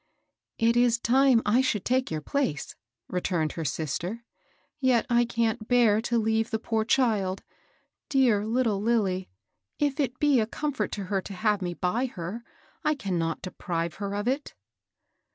[0.31, 2.75] '*^^ It is time I should take your place,"
[3.07, 4.23] returned her sister;
[4.79, 7.43] yet I can't bear to leave the poor child.
[8.09, 9.29] Dear little Lilly
[9.79, 12.43] I if it be a comfort to her to have me by her,
[12.83, 14.55] I cannot deprive her of it.'